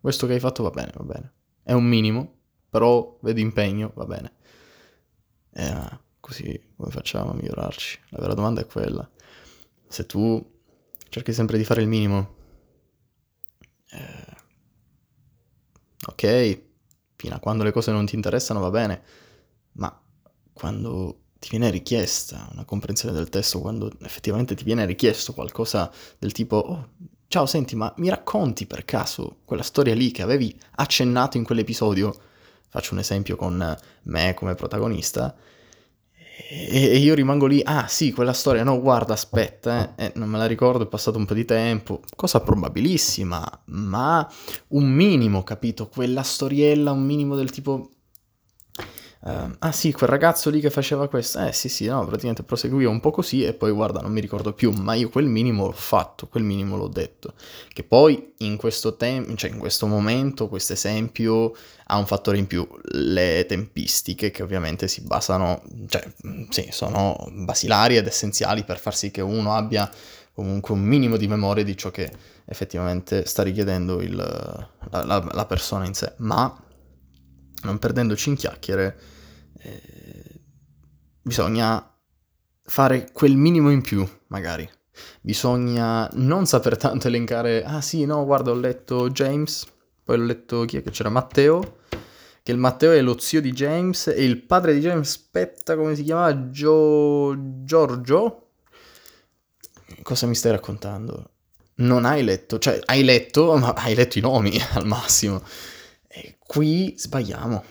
questo 0.02 0.28
che 0.28 0.34
hai 0.34 0.40
fatto 0.40 0.64
va 0.64 0.72
bene, 0.72 0.92
va 0.96 1.04
bene. 1.04 1.34
È 1.64 1.74
un 1.74 1.86
minimo, 1.86 2.40
però 2.70 3.18
vedo 3.22 3.40
impegno, 3.40 3.92
va 3.96 4.06
bene. 4.06 4.34
Eh, 5.54 6.00
così 6.20 6.74
come 6.76 6.92
facciamo 6.92 7.32
a 7.32 7.34
migliorarci? 7.36 8.00
La 8.10 8.20
vera 8.20 8.34
domanda 8.34 8.62
è 8.62 8.66
quella. 8.66 9.10
Se 9.88 10.06
tu 10.06 10.60
cerchi 11.10 11.34
sempre 11.34 11.58
di 11.58 11.64
fare 11.64 11.82
il 11.82 11.88
minimo, 11.88 12.36
eh, 13.92 14.36
ok, 16.08 16.62
fino 17.16 17.36
a 17.36 17.40
quando 17.40 17.64
le 17.64 17.72
cose 17.72 17.92
non 17.92 18.06
ti 18.06 18.16
interessano 18.16 18.60
va 18.60 18.70
bene, 18.72 19.04
ma 19.74 20.02
quando 20.54 21.22
ti 21.38 21.50
viene 21.50 21.70
richiesta 21.70 22.50
una 22.52 22.66
comprensione 22.66 23.14
del 23.14 23.30
testo, 23.30 23.60
quando 23.60 23.92
effettivamente 24.02 24.56
ti 24.56 24.64
viene 24.64 24.86
richiesto 24.86 25.34
qualcosa 25.34 25.92
del 26.18 26.32
tipo, 26.32 26.56
oh, 26.56 26.90
ciao, 27.32 27.46
senti, 27.46 27.78
ma 27.78 27.94
mi 27.96 28.10
racconti 28.10 28.66
per 28.66 28.84
caso 28.84 29.38
quella 29.46 29.64
storia 29.64 29.96
lì 29.96 30.12
che 30.12 30.22
avevi 30.22 30.54
accennato 30.76 31.38
in 31.38 31.46
quell'episodio? 31.46 32.14
Faccio 32.68 32.92
un 32.94 33.00
esempio 33.00 33.38
con 33.38 33.78
me 34.04 34.34
come 34.34 34.54
protagonista. 34.54 35.34
E, 36.50 36.98
io 36.98 37.14
rimango 37.14 37.46
lì, 37.46 37.62
ah 37.64 37.88
sì, 37.88 38.12
quella 38.12 38.34
storia, 38.34 38.64
no, 38.64 38.82
guarda, 38.82 39.14
aspetta, 39.14 39.96
eh, 39.96 40.08
eh, 40.08 40.12
non 40.16 40.28
me 40.28 40.40
la 40.40 40.46
ricordo, 40.46 40.84
è 40.84 40.88
passato 40.88 41.18
un 41.18 41.26
po' 41.26 41.34
di 41.34 41.46
tempo, 41.46 42.02
cosa 42.18 42.42
probabilissima, 42.42 43.62
ma 43.68 44.30
un 44.70 44.92
minimo, 44.92 45.44
capito? 45.44 45.88
Quella 45.88 46.24
storiella, 46.24 46.92
un 46.92 47.06
minimo 47.06 47.38
del 47.38 47.50
tipo, 47.50 47.92
Uh, 49.24 49.56
ah 49.60 49.72
sì, 49.72 49.92
quel 49.92 50.10
ragazzo 50.10 50.50
lì 50.50 50.60
che 50.60 50.72
faceva 50.72 51.08
questo, 51.08 51.46
eh 51.46 51.54
sì 51.54 51.70
sì, 51.70 51.86
no, 51.86 52.04
praticamente 52.08 52.42
proseguiva 52.42 52.90
un 52.90 53.00
po' 53.00 53.12
così 53.12 53.44
e 53.44 53.54
poi 53.54 53.72
guarda, 53.72 54.00
non 54.00 54.12
mi 54.12 54.20
ricordo 54.20 54.52
più, 54.52 54.72
ma 54.72 54.96
io 54.96 55.10
quel 55.10 55.28
minimo 55.28 55.68
l'ho 55.68 55.74
fatto, 55.74 56.28
quel 56.28 56.42
minimo 56.42 56.76
l'ho 56.76 56.88
detto. 56.88 57.36
Che 57.72 57.84
poi 57.84 58.34
in 58.38 58.58
questo 58.58 58.96
tempo, 58.96 59.36
cioè 59.36 59.52
in 59.52 59.60
questo 59.60 59.86
momento, 59.86 60.48
questo 60.48 60.74
esempio 60.74 61.54
ha 61.86 61.98
un 61.98 62.08
fattore 62.08 62.40
in 62.40 62.48
più, 62.48 62.68
le 62.94 63.46
tempistiche 63.48 64.32
che 64.32 64.42
ovviamente 64.42 64.88
si 64.88 65.02
basano, 65.02 65.62
cioè 65.88 66.04
sì, 66.50 66.70
sono 66.72 67.16
basilari 67.32 67.98
ed 67.98 68.08
essenziali 68.08 68.64
per 68.64 68.80
far 68.80 68.96
sì 68.96 69.12
che 69.12 69.22
uno 69.22 69.54
abbia 69.54 69.88
comunque 70.34 70.74
un 70.74 70.82
minimo 70.82 71.18
di 71.18 71.28
memoria 71.28 71.64
di 71.64 71.78
ciò 71.78 71.92
che 71.92 72.12
effettivamente 72.46 73.28
sta 73.28 73.44
richiedendo 73.44 74.02
il, 74.02 74.16
la, 74.16 75.04
la, 75.04 75.24
la 75.32 75.46
persona 75.46 75.86
in 75.86 75.94
sé, 75.94 76.14
ma 76.18 76.70
non 77.64 77.80
perdendoci 77.80 78.30
in 78.30 78.36
chiacchiere, 78.36 79.00
eh, 79.60 80.42
bisogna 81.22 81.86
fare 82.64 83.12
quel 83.12 83.36
minimo 83.36 83.70
in 83.70 83.82
più, 83.82 84.08
magari. 84.28 84.70
Bisogna 85.22 86.08
non 86.14 86.46
saper 86.46 86.78
tanto 86.78 87.08
elencare, 87.08 87.64
ah 87.64 87.82
sì, 87.82 88.06
no, 88.06 88.26
guarda, 88.26 88.52
ho 88.52 88.56
letto 88.56 89.10
James, 89.10 89.66
poi 90.04 90.20
ho 90.20 90.24
letto 90.24 90.66
chi 90.66 90.78
è 90.78 90.84
che 90.84 90.92
c'era, 90.92 91.10
Matteo, 91.10 91.80
che 92.44 92.52
il 92.52 92.58
Matteo 92.58 92.92
è 92.92 93.02
lo 93.02 93.20
zio 93.20 93.40
di 93.40 93.52
James 93.52 94.08
e 94.08 94.24
il 94.24 94.42
padre 94.42 94.74
di 94.74 94.80
James, 94.80 95.08
aspetta, 95.08 95.76
come 95.76 95.96
si 95.96 96.04
chiamava? 96.04 96.50
Gio... 96.50 97.36
Giorgio? 97.64 98.48
Cosa 100.02 100.26
mi 100.26 100.36
stai 100.36 100.52
raccontando? 100.52 101.30
Non 101.76 102.06
hai 102.06 102.24
letto, 102.24 102.58
cioè 102.60 102.80
hai 102.86 103.04
letto, 103.04 103.56
ma 103.58 103.74
hai 103.74 103.96
letto 103.96 104.18
i 104.18 104.22
nomi 104.22 104.60
al 104.74 104.86
massimo. 104.86 105.42
Qui 106.52 106.96
sbagliamo. 106.98 107.64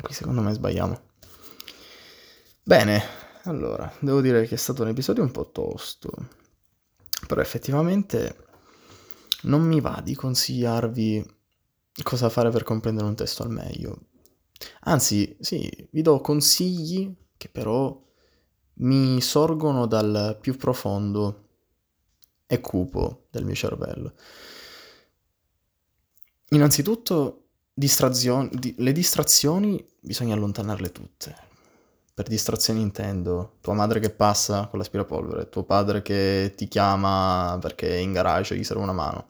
Qui 0.00 0.14
secondo 0.14 0.42
me 0.42 0.52
sbagliamo. 0.52 1.00
Bene, 2.62 3.02
allora, 3.42 3.92
devo 3.98 4.20
dire 4.20 4.46
che 4.46 4.54
è 4.54 4.58
stato 4.58 4.82
un 4.82 4.88
episodio 4.90 5.24
un 5.24 5.32
po' 5.32 5.50
tosto. 5.50 6.12
Però 7.26 7.40
effettivamente 7.40 8.46
non 9.42 9.62
mi 9.62 9.80
va 9.80 10.00
di 10.04 10.14
consigliarvi 10.14 11.38
cosa 12.04 12.28
fare 12.28 12.50
per 12.50 12.62
comprendere 12.62 13.08
un 13.08 13.16
testo 13.16 13.42
al 13.42 13.50
meglio. 13.50 14.02
Anzi, 14.82 15.36
sì, 15.40 15.88
vi 15.90 16.02
do 16.02 16.20
consigli 16.20 17.12
che 17.36 17.48
però 17.48 18.00
mi 18.74 19.20
sorgono 19.20 19.86
dal 19.86 20.38
più 20.40 20.56
profondo 20.56 21.48
e 22.46 22.60
cupo 22.60 23.26
del 23.30 23.44
mio 23.44 23.56
cervello. 23.56 24.14
Innanzitutto, 26.50 27.39
distrazioni, 27.72 28.50
di, 28.52 28.74
le 28.78 28.92
distrazioni 28.92 29.84
bisogna 30.00 30.34
allontanarle 30.34 30.92
tutte. 30.92 31.48
Per 32.12 32.28
distrazioni 32.28 32.80
intendo 32.80 33.56
tua 33.60 33.72
madre 33.72 33.98
che 33.98 34.10
passa 34.10 34.66
con 34.66 34.78
l'aspirapolvere, 34.78 35.48
tuo 35.48 35.62
padre 35.62 36.02
che 36.02 36.52
ti 36.54 36.68
chiama 36.68 37.56
perché 37.60 37.88
è 37.88 37.98
in 37.98 38.12
garage 38.12 38.54
e 38.54 38.58
gli 38.58 38.64
serve 38.64 38.82
una 38.82 38.92
mano, 38.92 39.28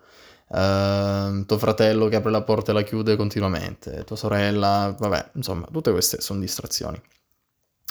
uh, 0.48 1.44
tuo 1.46 1.58
fratello 1.58 2.08
che 2.08 2.16
apre 2.16 2.32
la 2.32 2.42
porta 2.42 2.72
e 2.72 2.74
la 2.74 2.82
chiude 2.82 3.14
continuamente, 3.14 4.02
tua 4.04 4.16
sorella, 4.16 4.94
vabbè, 4.98 5.30
insomma, 5.34 5.68
tutte 5.70 5.92
queste 5.92 6.20
sono 6.20 6.40
distrazioni. 6.40 7.00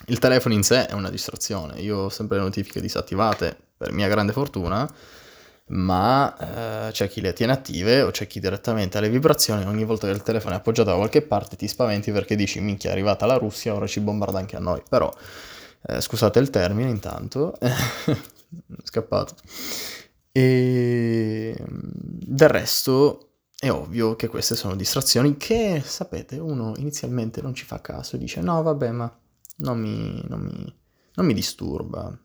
Il 0.07 0.19
telefono 0.19 0.53
in 0.53 0.63
sé 0.63 0.87
è 0.87 0.93
una 0.93 1.09
distrazione, 1.09 1.79
io 1.79 1.97
ho 1.97 2.09
sempre 2.09 2.37
le 2.37 2.43
notifiche 2.43 2.81
disattivate, 2.81 3.57
per 3.77 3.93
mia 3.93 4.09
grande 4.09 4.33
fortuna, 4.33 4.89
ma 5.69 6.87
eh, 6.87 6.91
c'è 6.91 7.07
chi 7.07 7.21
le 7.21 7.33
tiene 7.33 7.51
attive 7.51 8.01
o 8.01 8.11
c'è 8.11 8.25
chi 8.25 8.39
direttamente 8.39 8.97
ha 8.97 9.01
le 9.01 9.09
vibrazioni 9.09 9.65
ogni 9.65 9.83
volta 9.83 10.07
che 10.07 10.13
il 10.13 10.23
telefono 10.23 10.55
è 10.55 10.57
appoggiato 10.57 10.89
da 10.89 10.95
qualche 10.95 11.21
parte 11.21 11.55
ti 11.55 11.67
spaventi 11.67 12.11
perché 12.11 12.35
dici 12.35 12.59
minchia 12.59 12.89
è 12.89 12.93
arrivata 12.93 13.25
la 13.25 13.35
Russia 13.35 13.75
ora 13.75 13.85
ci 13.85 13.99
bombarda 13.99 14.39
anche 14.39 14.55
a 14.55 14.59
noi. 14.59 14.81
Però 14.87 15.13
eh, 15.87 16.01
scusate 16.01 16.39
il 16.39 16.49
termine 16.49 16.89
intanto 16.89 17.57
scappato. 18.83 19.35
E 20.31 21.55
del 21.67 22.49
resto 22.49 23.29
è 23.59 23.69
ovvio 23.69 24.15
che 24.15 24.27
queste 24.27 24.55
sono 24.55 24.75
distrazioni 24.75 25.37
che 25.37 25.81
sapete 25.85 26.37
uno 26.37 26.73
inizialmente 26.77 27.41
non 27.41 27.53
ci 27.53 27.65
fa 27.65 27.81
caso 27.81 28.15
dice 28.15 28.39
no 28.39 28.61
vabbè 28.61 28.91
ma 28.91 29.19
non 29.57 29.79
mi, 29.79 30.23
non 30.29 30.39
mi, 30.39 30.75
non 31.15 31.25
mi 31.25 31.33
disturba 31.33 32.17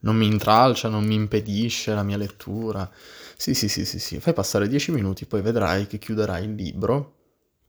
non 0.00 0.16
mi 0.16 0.26
intralcia, 0.26 0.88
non 0.88 1.04
mi 1.04 1.14
impedisce 1.14 1.94
la 1.94 2.02
mia 2.02 2.16
lettura. 2.16 2.88
Sì, 3.36 3.54
sì, 3.54 3.68
sì, 3.68 3.84
sì, 3.84 3.98
sì. 3.98 4.20
Fai 4.20 4.32
passare 4.32 4.68
10 4.68 4.92
minuti, 4.92 5.26
poi 5.26 5.42
vedrai 5.42 5.86
che 5.86 5.98
chiuderai 5.98 6.44
il 6.44 6.54
libro 6.54 7.14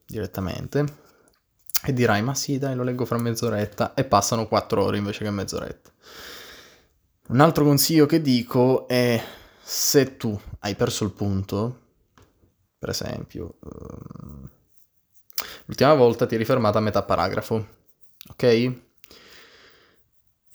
direttamente 0.05 0.85
e 1.85 1.93
dirai, 1.93 2.21
ma 2.21 2.33
sì, 2.35 2.57
dai, 2.57 2.75
lo 2.75 2.83
leggo 2.83 3.05
fra 3.05 3.17
mezz'oretta 3.17 3.93
e 3.93 4.03
passano 4.03 4.47
4 4.47 4.83
ore 4.83 4.97
invece 4.97 5.23
che 5.23 5.31
mezz'oretta. 5.31 5.91
Un 7.29 7.39
altro 7.41 7.63
consiglio 7.65 8.05
che 8.05 8.21
dico 8.21 8.87
è 8.87 9.21
se 9.61 10.15
tu 10.17 10.39
hai 10.59 10.75
perso 10.75 11.03
il 11.03 11.11
punto, 11.11 11.79
per 12.79 12.89
esempio, 12.89 13.55
ehm, 13.63 14.49
l'ultima 15.65 15.93
volta 15.93 16.25
ti 16.25 16.35
eri 16.35 16.45
fermata 16.45 16.77
a 16.77 16.81
metà 16.81 17.03
paragrafo, 17.03 17.67
ok? 18.31 18.75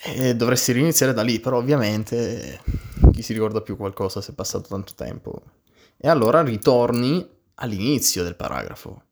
E 0.05 0.35
dovresti 0.35 0.73
riniziare 0.73 1.13
da 1.13 1.23
lì, 1.23 1.39
però 1.39 1.59
ovviamente 1.59 2.61
chi 3.13 3.23
si 3.23 3.33
ricorda 3.33 3.61
più 3.61 3.77
qualcosa 3.77 4.21
se 4.21 4.33
è 4.33 4.35
passato 4.35 4.69
tanto 4.69 4.95
tempo. 4.97 5.43
E 5.97 6.09
allora 6.09 6.43
ritorni 6.43 7.25
all'inizio 7.57 8.25
del 8.25 8.35
paragrafo. 8.35 9.05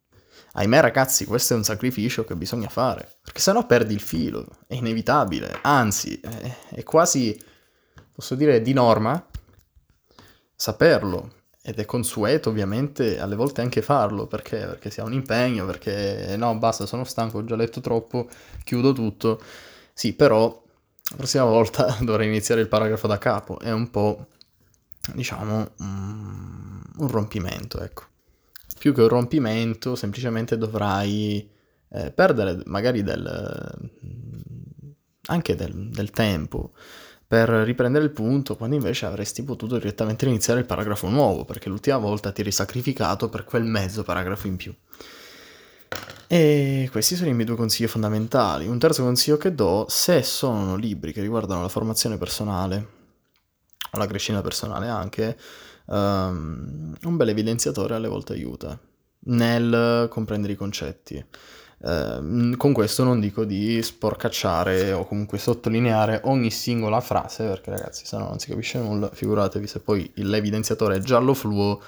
Ahimè 0.54 0.80
ragazzi, 0.80 1.26
questo 1.26 1.54
è 1.54 1.56
un 1.56 1.62
sacrificio 1.62 2.24
che 2.24 2.34
bisogna 2.34 2.68
fare, 2.68 3.08
perché 3.22 3.38
sennò 3.38 3.64
perdi 3.66 3.94
il 3.94 4.00
filo, 4.00 4.48
è 4.66 4.74
inevitabile, 4.74 5.60
anzi 5.62 6.18
è, 6.18 6.56
è 6.70 6.82
quasi, 6.82 7.40
posso 8.12 8.34
dire, 8.34 8.60
di 8.60 8.72
norma 8.72 9.24
saperlo, 10.56 11.34
ed 11.62 11.78
è 11.78 11.84
consueto 11.84 12.48
ovviamente 12.48 13.20
alle 13.20 13.36
volte 13.36 13.60
anche 13.60 13.80
farlo, 13.80 14.26
perché? 14.26 14.58
Perché 14.58 14.90
si 14.90 14.98
ha 14.98 15.04
un 15.04 15.12
impegno, 15.12 15.66
perché 15.66 16.34
no, 16.36 16.58
basta, 16.58 16.84
sono 16.84 17.04
stanco, 17.04 17.38
ho 17.38 17.44
già 17.44 17.54
letto 17.54 17.80
troppo, 17.80 18.28
chiudo 18.64 18.92
tutto. 18.92 19.40
Sì, 19.92 20.14
però 20.14 20.60
la 21.10 21.16
prossima 21.16 21.44
volta 21.44 21.96
dovrei 22.02 22.28
iniziare 22.28 22.60
il 22.60 22.68
paragrafo 22.68 23.06
da 23.06 23.18
capo, 23.18 23.58
è 23.58 23.72
un 23.72 23.90
po', 23.90 24.28
diciamo, 25.14 25.72
um, 25.78 26.82
un 26.98 27.08
rompimento, 27.08 27.80
ecco. 27.80 28.04
Più 28.78 28.94
che 28.94 29.02
un 29.02 29.08
rompimento, 29.08 29.94
semplicemente 29.94 30.56
dovrai 30.56 31.48
eh, 31.90 32.10
perdere 32.12 32.62
magari 32.66 33.02
del, 33.02 33.90
anche 35.26 35.54
del, 35.54 35.90
del 35.90 36.10
tempo 36.10 36.72
per 37.30 37.48
riprendere 37.48 38.04
il 38.04 38.10
punto 38.10 38.56
quando 38.56 38.74
invece 38.74 39.06
avresti 39.06 39.44
potuto 39.44 39.76
direttamente 39.76 40.26
iniziare 40.26 40.58
il 40.58 40.66
paragrafo 40.66 41.08
nuovo, 41.08 41.44
perché 41.44 41.68
l'ultima 41.68 41.98
volta 41.98 42.32
ti 42.32 42.40
eri 42.40 42.50
sacrificato 42.50 43.28
per 43.28 43.44
quel 43.44 43.62
mezzo 43.62 44.02
paragrafo 44.02 44.48
in 44.48 44.56
più. 44.56 44.74
E 46.32 46.88
questi 46.92 47.16
sono 47.16 47.28
i 47.28 47.32
miei 47.32 47.44
due 47.44 47.56
consigli 47.56 47.88
fondamentali. 47.88 48.68
Un 48.68 48.78
terzo 48.78 49.02
consiglio 49.02 49.36
che 49.36 49.52
do, 49.52 49.86
se 49.88 50.22
sono 50.22 50.76
libri 50.76 51.12
che 51.12 51.22
riguardano 51.22 51.62
la 51.62 51.68
formazione 51.68 52.18
personale, 52.18 52.86
o 53.90 53.98
la 53.98 54.06
crescita 54.06 54.40
personale 54.40 54.86
anche, 54.86 55.36
um, 55.86 56.94
un 57.02 57.16
bel 57.16 57.30
evidenziatore 57.30 57.96
alle 57.96 58.06
volte 58.06 58.34
aiuta 58.34 58.78
nel 59.24 60.06
comprendere 60.08 60.52
i 60.52 60.56
concetti. 60.56 61.16
Uh, 61.78 62.56
con 62.56 62.72
questo 62.74 63.02
non 63.02 63.18
dico 63.18 63.44
di 63.44 63.82
sporcacciare 63.82 64.92
o 64.92 65.04
comunque 65.06 65.36
sottolineare 65.36 66.20
ogni 66.26 66.52
singola 66.52 67.00
frase, 67.00 67.42
perché 67.42 67.70
ragazzi, 67.70 68.06
se 68.06 68.16
no 68.16 68.28
non 68.28 68.38
si 68.38 68.50
capisce 68.50 68.78
nulla, 68.78 69.10
figuratevi 69.12 69.66
se 69.66 69.80
poi 69.80 70.08
l'evidenziatore 70.14 70.94
è 70.94 71.00
giallo 71.00 71.34
fluo 71.34 71.82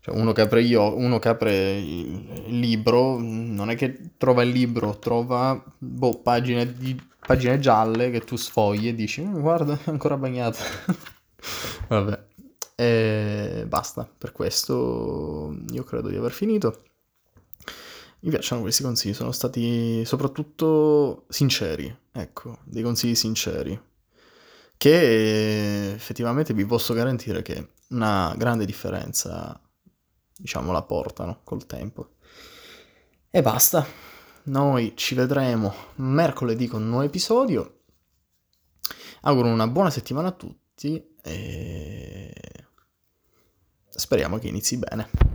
cioè 0.00 0.16
uno 0.16 0.32
che 0.32 0.40
apre, 0.40 0.62
io, 0.62 0.96
uno 0.96 1.18
che 1.18 1.28
apre 1.28 1.78
il 1.78 2.58
libro 2.58 3.18
non 3.18 3.68
è 3.68 3.76
che 3.76 4.12
trova 4.16 4.42
il 4.42 4.48
libro, 4.48 4.98
trova 4.98 5.62
boh, 5.76 6.20
pagine, 6.22 6.72
di, 6.72 6.98
pagine 7.26 7.58
gialle 7.58 8.10
che 8.10 8.20
tu 8.20 8.36
sfogli 8.36 8.88
e 8.88 8.94
dici 8.94 9.20
mm, 9.20 9.40
guarda 9.40 9.74
è 9.74 9.90
ancora 9.90 10.16
bagnato. 10.16 10.58
Vabbè, 11.88 12.24
e 12.76 13.64
basta, 13.68 14.10
per 14.16 14.32
questo 14.32 15.54
io 15.70 15.84
credo 15.84 16.08
di 16.08 16.16
aver 16.16 16.32
finito. 16.32 16.82
Mi 18.20 18.30
piacciono 18.30 18.62
questi 18.62 18.82
consigli, 18.82 19.12
sono 19.12 19.32
stati 19.32 20.02
soprattutto 20.06 21.24
sinceri, 21.28 21.94
ecco, 22.12 22.58
dei 22.64 22.82
consigli 22.82 23.14
sinceri, 23.14 23.78
che 24.78 25.92
effettivamente 25.92 26.54
vi 26.54 26.64
posso 26.64 26.94
garantire 26.94 27.42
che 27.42 27.72
una 27.88 28.34
grande 28.36 28.64
differenza 28.64 29.60
diciamo, 30.40 30.72
la 30.72 30.82
portano 30.82 31.40
col 31.44 31.66
tempo. 31.66 32.14
E 33.30 33.42
basta. 33.42 33.86
Noi 34.44 34.94
ci 34.96 35.14
vedremo 35.14 35.72
mercoledì 35.96 36.66
con 36.66 36.82
un 36.82 36.88
nuovo 36.88 37.04
episodio. 37.04 37.82
Auguro 39.22 39.48
una 39.48 39.68
buona 39.68 39.90
settimana 39.90 40.28
a 40.28 40.32
tutti 40.32 41.16
e 41.22 42.32
speriamo 43.90 44.38
che 44.38 44.48
inizi 44.48 44.78
bene. 44.78 45.28